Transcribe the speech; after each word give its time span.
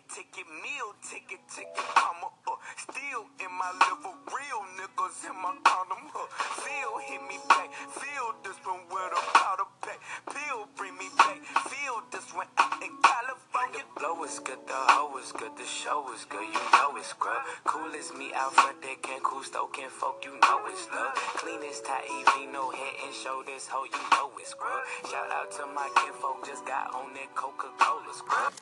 ticket, 0.00 1.68
comma, 1.94 2.30
uh, 2.48 2.56
still 2.76 3.28
in 3.40 3.52
my 3.52 3.68
liver, 3.84 4.14
real 4.32 4.62
niggas 4.80 5.28
in 5.28 5.36
my 5.36 5.52
condom, 5.64 6.08
huh? 6.08 6.24
Feel 6.64 6.92
hit 7.04 7.22
me 7.28 7.36
back, 7.48 7.68
feel 7.92 8.32
this 8.44 8.56
one 8.64 8.80
with 8.88 9.12
a 9.12 9.20
powder 9.36 9.68
pack, 9.84 10.00
pill 10.32 10.68
bring 10.76 10.96
me 10.96 11.08
back, 11.18 11.36
feel 11.68 12.00
this 12.08 12.32
one 12.32 12.48
out 12.56 12.80
in 12.80 12.92
California. 13.02 13.84
Blow 13.98 14.24
is 14.24 14.38
good, 14.40 14.60
the 14.66 14.78
hoe 14.96 15.12
is 15.18 15.32
good, 15.32 15.52
the 15.56 15.66
show 15.66 16.08
is 16.14 16.24
good, 16.24 16.46
you 16.46 16.64
know 16.72 16.96
it's 16.96 17.12
scrub. 17.12 17.42
Cool 17.64 17.92
as 17.92 18.12
me 18.16 18.32
out 18.32 18.54
front, 18.54 18.80
they 18.80 18.96
can't 19.02 19.22
cool 19.22 19.42
stoking 19.44 19.92
folk, 19.92 20.24
you 20.24 20.32
know 20.32 20.60
it's 20.72 20.88
love. 20.88 21.12
Clean 21.36 21.60
as 21.68 21.84
Taivino, 21.84 22.52
no 22.52 22.70
head 22.70 22.94
and 23.04 23.14
shoulders, 23.14 23.68
hoe, 23.68 23.84
you 23.84 24.02
know 24.16 24.32
it's 24.40 24.56
scrub. 24.56 24.80
Shout 25.04 25.28
out 25.28 25.52
to 25.60 25.66
my 25.74 25.88
kinfolk, 26.00 26.46
just 26.46 26.64
got 26.64 26.94
on 26.94 27.12
that 27.14 27.28
Coca-Cola 27.34 28.12
scrub. 28.16 28.52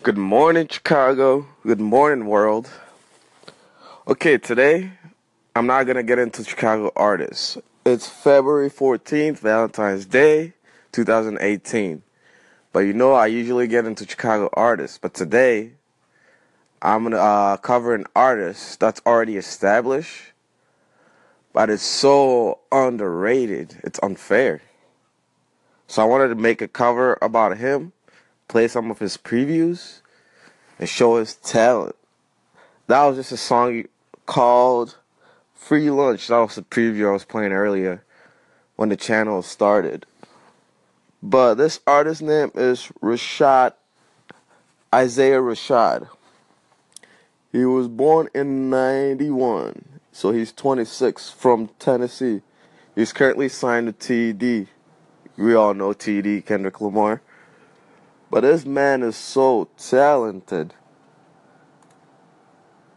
Good 0.00 0.16
morning, 0.16 0.68
Chicago. 0.68 1.48
Good 1.66 1.80
morning, 1.80 2.26
world. 2.26 2.70
Okay, 4.06 4.38
today 4.38 4.92
I'm 5.56 5.66
not 5.66 5.88
gonna 5.88 6.04
get 6.04 6.20
into 6.20 6.44
Chicago 6.44 6.92
artists. 6.94 7.58
It's 7.84 8.08
February 8.08 8.70
14th, 8.70 9.40
Valentine's 9.40 10.06
Day, 10.06 10.52
2018. 10.92 12.04
But 12.72 12.80
you 12.80 12.92
know, 12.92 13.12
I 13.12 13.26
usually 13.26 13.66
get 13.66 13.86
into 13.86 14.08
Chicago 14.08 14.48
artists. 14.52 14.98
But 14.98 15.14
today, 15.14 15.72
I'm 16.80 17.02
gonna 17.02 17.16
uh, 17.16 17.56
cover 17.56 17.92
an 17.92 18.04
artist 18.14 18.78
that's 18.78 19.02
already 19.04 19.36
established, 19.36 20.32
but 21.52 21.70
it's 21.70 21.82
so 21.82 22.60
underrated. 22.70 23.80
It's 23.82 23.98
unfair. 24.00 24.62
So 25.88 26.02
I 26.02 26.04
wanted 26.04 26.28
to 26.28 26.36
make 26.36 26.62
a 26.62 26.68
cover 26.68 27.18
about 27.20 27.58
him 27.58 27.92
play 28.48 28.66
some 28.68 28.90
of 28.90 28.98
his 28.98 29.16
previews, 29.16 30.00
and 30.78 30.88
show 30.88 31.16
his 31.16 31.34
talent. 31.34 31.96
That 32.86 33.04
was 33.04 33.16
just 33.16 33.32
a 33.32 33.36
song 33.36 33.84
called 34.26 34.96
Free 35.54 35.90
Lunch. 35.90 36.28
That 36.28 36.38
was 36.38 36.54
the 36.54 36.62
preview 36.62 37.08
I 37.08 37.12
was 37.12 37.24
playing 37.24 37.52
earlier 37.52 38.02
when 38.76 38.88
the 38.88 38.96
channel 38.96 39.42
started. 39.42 40.06
But 41.22 41.54
this 41.54 41.80
artist's 41.86 42.22
name 42.22 42.50
is 42.54 42.90
Rashad 43.02 43.74
Isaiah 44.94 45.40
Rashad. 45.40 46.08
He 47.52 47.64
was 47.66 47.88
born 47.88 48.28
in 48.34 48.70
91, 48.70 50.00
so 50.12 50.32
he's 50.32 50.52
26 50.52 51.30
from 51.30 51.68
Tennessee. 51.78 52.40
He's 52.94 53.12
currently 53.12 53.50
signed 53.50 53.98
to 54.00 54.34
TD. 54.34 54.68
We 55.36 55.54
all 55.54 55.74
know 55.74 55.90
TD, 55.90 56.44
Kendrick 56.46 56.80
Lamar. 56.80 57.20
But 58.30 58.42
this 58.42 58.66
man 58.66 59.02
is 59.02 59.16
so 59.16 59.68
talented. 59.78 60.74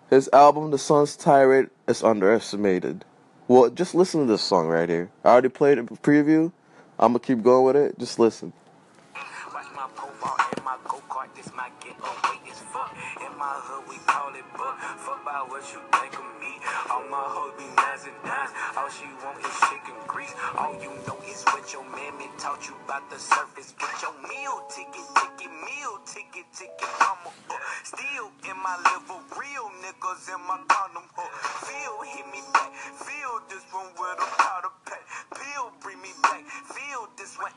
His 0.10 0.30
album, 0.34 0.72
The 0.72 0.78
Sun's 0.78 1.16
Tirade, 1.16 1.70
is 1.88 2.04
underestimated. 2.04 3.06
Well, 3.48 3.70
just 3.70 3.96
listen 3.96 4.22
to 4.22 4.26
this 4.28 4.42
song 4.42 4.68
right 4.68 4.90
here. 4.90 5.09
I 5.24 5.30
already 5.30 5.50
played 5.50 5.78
a 5.78 5.84
preview. 5.84 6.52
I'm 7.00 7.14
gonna 7.14 7.20
keep 7.20 7.42
going 7.42 7.66
with 7.66 7.76
it. 7.76 7.98
Just 7.98 8.20
listen. 8.20 8.52
Watch 9.16 9.66
my 9.76 9.88
profile 9.96 10.50
and 10.56 10.66
my 10.66 10.78
go-kart, 10.88 11.34
this 11.36 11.50
my 11.56 11.70
getaway 11.80 12.52
is 12.52 12.59
fuck. 12.59 12.96
In 13.22 13.38
my 13.38 13.46
hood, 13.46 13.90
we 13.90 13.98
call 14.06 14.36
it. 14.36 14.44
Fuck 14.54 15.22
what 15.50 15.64
you 15.74 15.80
think 15.92 16.14
of 16.14 16.41
me. 16.41 16.41
All 16.92 17.08
my 17.08 17.23
hoes 17.23 17.56
be 17.56 17.64
nines 17.72 18.03
and 18.03 18.20
dimes. 18.28 18.52
All 18.75 18.92
she 18.92 19.08
want 19.23 19.39
is 19.39 19.56
chicken 19.72 19.95
grease. 20.11 20.36
All 20.59 20.75
you 20.75 20.92
know 21.08 21.16
is 21.23 21.39
what 21.56 21.64
your 21.72 21.88
mammy 21.88 22.28
taught 22.35 22.68
you 22.68 22.75
about 22.84 23.07
the 23.07 23.16
surface. 23.16 23.72
Get 23.79 23.96
your 24.03 24.12
meal 24.28 24.59
ticket, 24.68 25.07
ticket, 25.16 25.52
meal 25.56 26.03
ticket, 26.03 26.44
ticket. 26.52 26.91
I'm 27.00 27.24
a, 27.24 27.31
uh, 27.31 27.56
still 27.88 28.28
in 28.44 28.59
my 28.59 28.75
liver, 28.91 29.24
real 29.40 29.72
niggas 29.79 30.35
in 30.35 30.41
my 30.44 30.59
condom. 30.68 31.07
Uh, 31.16 31.24
feel 31.63 31.96
hit 32.12 32.28
me 32.28 32.44
back, 32.52 32.75
feel 32.75 33.40
this 33.47 33.63
one 33.72 33.88
with 33.96 34.19
a 34.19 34.28
powder 34.35 34.75
pack. 34.84 35.08
Pill 35.31 35.72
bring 35.79 36.02
me 36.03 36.12
back, 36.28 36.44
feel 36.75 37.08
this 37.16 37.40
one. 37.40 37.56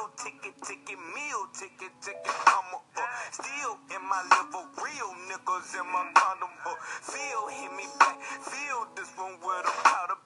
Meal 0.00 0.08
ticket, 0.16 0.56
ticket, 0.64 0.96
meal 1.12 1.44
ticket, 1.52 1.92
ticket. 2.00 2.32
I'm 2.48 2.72
a, 2.72 2.80
uh, 2.96 3.04
still 3.36 3.76
in 3.92 4.00
my 4.08 4.24
liver, 4.32 4.64
real 4.80 5.12
niggas 5.28 5.76
in 5.76 5.86
my 5.92 6.08
condom. 6.16 6.48
Uh, 6.64 6.72
feel 7.04 7.48
hit 7.52 7.72
me 7.76 7.84
back, 8.00 8.16
feel 8.40 8.88
this 8.96 9.12
one 9.18 9.36
with 9.44 9.68
a 9.68 9.74
powder 9.84 10.19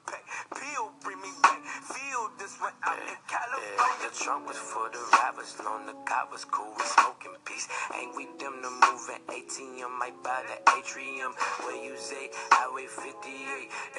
out. 2.99 4.00
The 4.03 4.10
trunk 4.25 4.47
was 4.47 4.56
for 4.56 4.88
the 4.91 5.00
robbers, 5.19 5.56
loan 5.65 5.87
the 5.87 5.94
cop 6.05 6.31
was 6.31 6.44
cool, 6.44 6.72
we 6.77 6.84
smoking 6.84 7.34
peace. 7.44 7.69
Ain't 7.99 8.15
we 8.16 8.27
them 8.38 8.60
to 8.62 8.71
move 8.71 9.05
an 9.10 9.21
ATM, 9.28 9.91
might 9.99 10.16
buy 10.22 10.43
the 10.47 10.56
atrium. 10.78 11.33
Where 11.65 11.77
you 11.83 11.97
say, 11.97 12.31
Highway 12.53 12.87
58 12.87 13.25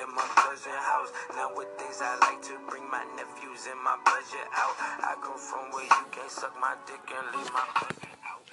in 0.02 0.16
my 0.16 0.28
cousin 0.36 0.72
house. 0.72 1.12
Nowadays 1.36 2.00
I 2.02 2.18
like 2.22 2.42
to 2.44 2.56
bring 2.70 2.90
my 2.90 3.04
nephews 3.16 3.68
and 3.70 3.82
my 3.84 3.98
budget 4.06 4.48
out. 4.56 4.76
I 5.04 5.16
come 5.22 5.38
from 5.38 5.72
where 5.72 5.84
you 5.84 6.06
can't 6.12 6.32
suck 6.32 6.56
my 6.60 6.76
dick 6.88 7.02
and 7.12 7.38
leave 7.38 7.52
my 7.52 7.66
budget 7.74 8.16
out. 8.26 8.44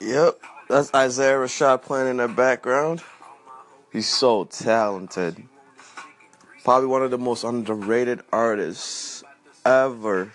Yep, 0.00 0.38
that's 0.68 0.94
Isaiah 0.94 1.36
Rashad 1.36 1.82
playing 1.82 2.08
in 2.08 2.16
the 2.18 2.28
background. 2.28 3.02
He's 3.92 4.08
so 4.08 4.44
talented. 4.44 5.42
Probably 6.64 6.88
one 6.88 7.02
of 7.02 7.10
the 7.10 7.18
most 7.18 7.44
underrated 7.44 8.20
artists 8.32 9.17
ever. 9.64 10.32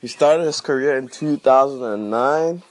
He 0.00 0.08
started 0.08 0.44
his 0.44 0.60
career 0.60 0.96
in 0.96 1.08
2009. 1.08 2.62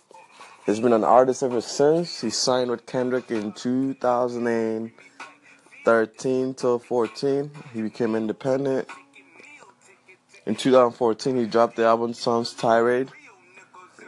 He's 0.66 0.80
been 0.80 0.94
an 0.94 1.04
artist 1.04 1.44
ever 1.44 1.60
since. 1.62 2.22
He 2.22 2.30
signed 2.30 2.72
with 2.72 2.86
Kendrick 2.86 3.30
in 3.30 3.52
2013 3.54 6.54
till 6.54 6.80
14. 6.80 7.52
He 7.74 7.82
became 7.82 8.16
independent. 8.16 8.88
In 10.46 10.56
2014, 10.56 11.36
he 11.38 11.46
dropped 11.46 11.76
the 11.76 11.86
album 11.86 12.14
Sun's 12.14 12.54
Tirade, 12.54 13.10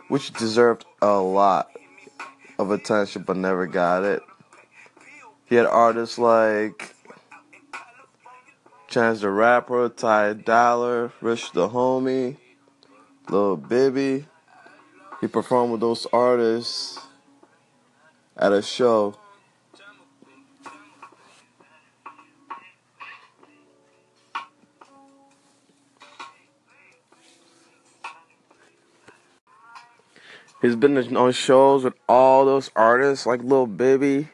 which 0.07 0.31
deserved 0.33 0.85
a 1.01 1.19
lot 1.19 1.69
of 2.57 2.71
attention 2.71 3.23
but 3.23 3.35
never 3.37 3.67
got 3.67 4.03
it. 4.03 4.23
He 5.45 5.55
had 5.55 5.67
artists 5.67 6.17
like 6.17 6.90
Chance 8.91 9.21
the 9.21 9.29
Rapper, 9.29 9.87
Ty 9.87 10.33
Dolla, 10.33 11.13
Rich 11.21 11.53
the 11.53 11.69
Homie, 11.69 12.35
Lil 13.29 13.55
Bibby. 13.55 14.25
He 15.21 15.27
performed 15.27 15.71
with 15.71 15.79
those 15.79 16.05
artists 16.11 16.99
at 18.35 18.51
a 18.51 18.61
show. 18.61 19.17
He's 30.61 30.75
been 30.75 31.15
on 31.15 31.31
shows 31.31 31.85
with 31.85 31.93
all 32.09 32.43
those 32.43 32.69
artists 32.75 33.25
like 33.25 33.41
Lil 33.41 33.67
Bibby. 33.67 34.27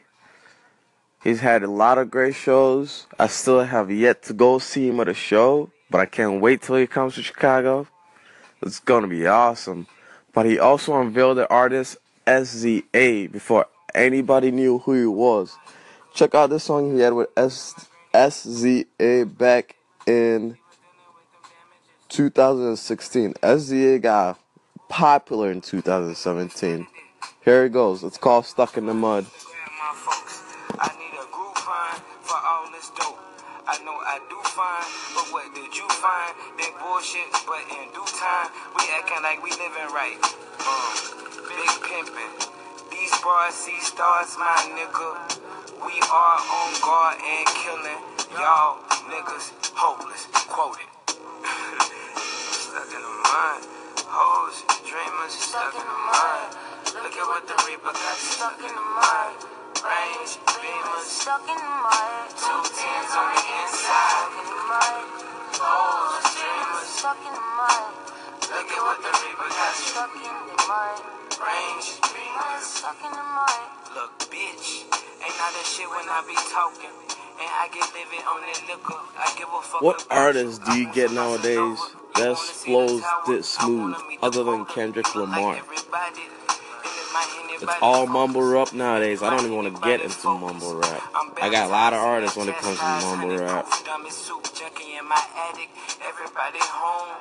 He's 1.28 1.40
had 1.40 1.62
a 1.62 1.70
lot 1.70 1.98
of 1.98 2.10
great 2.10 2.34
shows. 2.34 3.06
I 3.18 3.26
still 3.26 3.62
have 3.62 3.90
yet 3.90 4.22
to 4.22 4.32
go 4.32 4.58
see 4.58 4.88
him 4.88 4.98
at 4.98 5.08
a 5.08 5.14
show, 5.14 5.70
but 5.90 6.00
I 6.00 6.06
can't 6.06 6.40
wait 6.40 6.62
till 6.62 6.76
he 6.76 6.86
comes 6.86 7.16
to 7.16 7.22
Chicago. 7.22 7.86
It's 8.62 8.80
gonna 8.80 9.08
be 9.08 9.26
awesome. 9.26 9.88
But 10.32 10.46
he 10.46 10.58
also 10.58 10.98
unveiled 10.98 11.36
the 11.36 11.46
artist 11.50 11.98
SZA 12.26 13.30
before 13.30 13.66
anybody 13.94 14.50
knew 14.50 14.78
who 14.78 14.94
he 14.94 15.04
was. 15.04 15.54
Check 16.14 16.34
out 16.34 16.48
this 16.48 16.64
song 16.64 16.94
he 16.94 17.00
had 17.00 17.12
with 17.12 17.28
S- 17.36 17.74
SZA 18.14 19.36
back 19.36 19.76
in 20.06 20.56
2016. 22.08 23.34
SZA 23.34 24.00
got 24.00 24.40
popular 24.88 25.50
in 25.50 25.60
2017. 25.60 26.86
Here 27.44 27.66
it 27.66 27.72
goes. 27.74 28.02
It's 28.02 28.16
called 28.16 28.46
Stuck 28.46 28.78
in 28.78 28.86
the 28.86 28.94
Mud. 28.94 29.26
For 32.22 32.38
all 32.38 32.70
this 32.72 32.90
dope. 32.98 33.18
I 33.68 33.76
know 33.84 33.92
I 34.00 34.16
do 34.32 34.38
fine, 34.48 34.88
but 35.12 35.28
what 35.28 35.44
did 35.52 35.76
you 35.76 35.84
find? 36.00 36.32
That 36.56 36.72
bullshit, 36.80 37.28
but 37.44 37.60
in 37.68 37.92
due 37.92 38.08
time, 38.16 38.48
we 38.72 38.82
acting 38.96 39.20
like 39.20 39.44
we 39.44 39.52
living 39.60 39.92
right. 39.92 40.16
Um, 40.64 40.94
big 41.52 41.68
pimpin'. 41.84 42.32
These 42.88 43.12
bars 43.20 43.52
see 43.52 43.76
stars, 43.84 44.40
my 44.40 44.56
nigga. 44.72 45.20
We 45.84 46.00
are 46.00 46.38
on 46.40 46.70
guard 46.80 47.20
and 47.20 47.46
killing. 47.60 48.02
Y'all 48.32 48.80
niggas 49.12 49.52
hopeless. 49.76 50.26
Quoted. 50.48 50.88
stuck 52.72 52.88
in 52.88 53.02
the 53.04 53.14
mud. 53.28 53.60
Hoes, 54.08 54.64
dreamers, 54.88 55.36
stuck 55.36 55.76
in 55.76 55.84
the 55.84 55.98
mud. 56.08 56.67
Look 56.98 57.14
at 57.14 57.26
what 57.30 57.46
the 57.46 57.54
Reaper 57.66 57.94
got 57.94 58.18
stuck 58.18 58.58
in 58.58 58.74
the 58.74 58.84
my 58.98 59.30
range 59.86 60.34
beamers. 60.50 61.06
Stuck 61.06 61.46
in 61.46 61.54
the 61.54 61.74
my 61.86 62.26
two 62.34 62.58
tens 62.74 63.12
on 63.14 63.28
the 63.38 63.42
inside. 63.62 64.18
Stuck 64.18 64.34
in 64.34 64.50
my. 64.66 64.90
Stuck 66.82 67.22
in 67.22 67.38
my. 67.54 67.78
Look 68.50 68.70
at 68.74 68.82
what 68.82 68.98
the 68.98 69.12
Reaper 69.14 69.50
got 69.54 69.74
stuck 69.78 70.14
in 70.18 70.36
the 70.50 70.56
my 70.66 70.90
range 71.38 72.02
beamers. 72.02 72.66
Stuck 72.66 72.98
in 73.06 73.12
the 73.14 73.24
my. 73.30 73.56
Look, 73.94 74.18
bitch, 74.26 74.82
ain't 75.22 75.38
not 75.38 75.54
that 75.54 75.66
shit 75.70 75.86
when 75.86 76.02
I 76.10 76.26
be 76.26 76.34
talking. 76.50 77.08
What 79.80 80.06
artists 80.10 80.58
do 80.58 80.72
you 80.72 80.92
get 80.92 81.12
nowadays 81.12 81.78
that 82.16 82.36
flows 82.36 83.02
this 83.26 83.48
smooth 83.48 83.94
other 84.20 84.42
than 84.42 84.64
Kendrick 84.66 85.14
Lamar? 85.14 85.62
It's 87.60 87.64
all 87.82 88.06
mumble 88.06 88.42
rap 88.42 88.72
nowadays. 88.72 89.22
I 89.22 89.30
don't 89.30 89.44
even 89.44 89.56
want 89.56 89.74
to 89.74 89.80
get 89.82 90.00
into 90.00 90.28
mumble 90.28 90.76
rap. 90.76 91.02
I'm 91.14 91.50
got 91.50 91.68
a 91.68 91.72
lot 91.72 91.92
of 91.92 92.00
artists 92.00 92.36
when 92.36 92.48
it 92.48 92.56
comes 92.56 92.78
to 92.78 92.84
mumble 92.84 93.36
rap. 93.36 93.64
proof, 93.64 93.84
dummy 93.84 94.10
soup, 94.10 94.44
junkie 94.54 94.94
in 94.96 95.04
my 95.08 95.20
attic. 95.50 95.70
Everybody 96.06 96.58
home. 96.60 97.16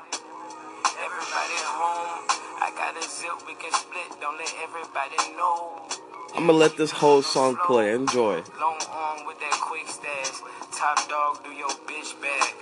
Everybody 1.00 1.60
home. 1.74 2.22
I 2.60 2.72
got 2.75 2.98
a 2.98 3.04
zip, 3.07 3.48
we 3.48 3.54
can 3.56 3.72
split. 3.72 4.19
Don't 4.19 4.38
let 4.38 4.54
everybody 4.62 5.18
know. 5.38 5.88
I'm 6.36 6.45
gonna 6.45 6.57
let 6.57 6.78
this 6.78 6.92
whole 6.92 7.22
song 7.22 7.57
play. 7.66 7.94
Enjoy. 7.94 8.44
Long 8.60 8.78
arm 8.92 9.25
with 9.25 9.40
that 9.40 9.57
quick 9.62 9.88
stash. 9.88 10.42
Top 10.72 11.10
dog 11.10 11.44
do 11.44 11.51
your 11.51 11.69
bitch 11.88 12.19
bag 12.22 12.54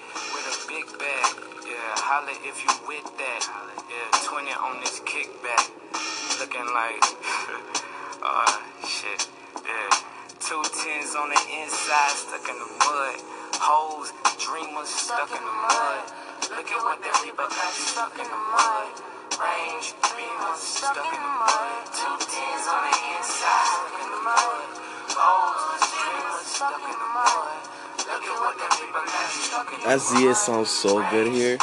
big 0.67 0.85
bag. 0.97 1.29
Yeah, 1.61 1.93
holla 2.01 2.33
if 2.41 2.57
you 2.65 2.71
with 2.89 3.05
that. 3.21 3.41
Yeah, 3.85 4.09
20 4.25 4.49
on 4.57 4.81
this 4.81 4.97
kickback. 5.05 5.69
Looking 6.41 6.65
like, 6.73 7.01
uh, 8.21 8.49
shit. 8.85 9.29
Yeah, 9.61 9.89
two 10.41 10.61
tens 10.73 11.13
on 11.13 11.29
the 11.29 11.41
inside, 11.61 12.17
stuck 12.17 12.45
in 12.49 12.57
the 12.57 12.69
mud. 12.81 13.17
Hoes, 13.61 14.09
dreamers, 14.41 14.89
stuck 14.89 15.29
in 15.29 15.43
the 15.43 15.55
mud. 15.69 16.01
Look 16.49 16.69
at 16.69 16.81
what 16.81 16.97
that 17.01 17.15
Reaper 17.21 17.49
got 17.49 17.73
stuck 17.73 18.17
in 18.17 18.25
the 18.25 18.41
mud. 18.53 18.89
Range, 19.37 19.87
dreamers, 20.01 20.61
stuck 20.61 20.97
in 20.97 21.21
the 21.21 21.33
mud. 21.41 21.77
Two 21.93 22.15
tens 22.25 22.65
on 22.69 22.81
the 22.89 22.95
inside, 23.13 23.69
stuck 23.69 23.97
in 24.01 24.09
the 24.17 24.21
mud. 24.25 24.65
Hoes, 25.13 25.81
dreamers, 25.93 26.45
stuck 26.49 26.81
in 26.81 26.95
the 26.97 27.09
mud. 27.13 27.64
That. 29.55 30.01
ZA 30.01 30.35
sounds 30.35 30.69
so 30.69 30.99
good 31.09 31.31
here. 31.31 31.57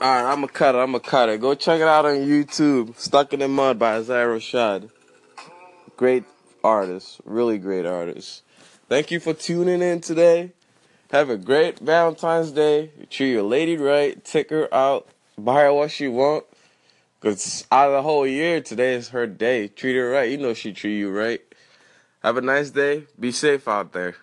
Alright, 0.00 0.24
I'm 0.24 0.36
gonna 0.36 0.48
cut 0.48 0.74
it. 0.76 0.78
I'm 0.78 0.92
gonna 0.92 1.00
cut 1.00 1.28
it. 1.28 1.40
Go 1.40 1.54
check 1.54 1.80
it 1.80 1.88
out 1.88 2.06
on 2.06 2.14
YouTube. 2.14 2.96
Stuck 2.96 3.32
in 3.32 3.40
the 3.40 3.48
Mud 3.48 3.76
by 3.76 3.96
Isaiah 3.96 4.26
Rashad. 4.26 4.90
Great 5.96 6.24
artist. 6.62 7.20
Really 7.24 7.58
great 7.58 7.86
artist. 7.86 8.42
Thank 8.88 9.10
you 9.10 9.18
for 9.18 9.34
tuning 9.34 9.82
in 9.82 10.00
today. 10.00 10.52
Have 11.10 11.28
a 11.28 11.36
great 11.36 11.80
Valentine's 11.80 12.52
Day. 12.52 12.90
Treat 13.10 13.32
your 13.32 13.42
lady 13.42 13.76
right. 13.76 14.24
Take 14.24 14.50
her 14.50 14.72
out. 14.72 15.08
Buy 15.36 15.62
her 15.62 15.72
what 15.72 15.90
she 15.90 16.06
want. 16.06 16.44
Cause 17.22 17.66
out 17.70 17.88
of 17.88 17.94
the 17.94 18.02
whole 18.02 18.26
year, 18.26 18.60
today 18.62 18.94
is 18.94 19.10
her 19.10 19.28
day. 19.28 19.68
Treat 19.68 19.96
her 19.96 20.10
right. 20.10 20.30
You 20.30 20.38
know 20.38 20.54
she 20.54 20.72
treat 20.72 20.98
you 20.98 21.10
right. 21.10 21.42
Have 22.22 22.36
a 22.36 22.42
nice 22.42 22.70
day. 22.70 23.06
Be 23.20 23.32
safe 23.32 23.68
out 23.68 23.92
there. 23.92 24.16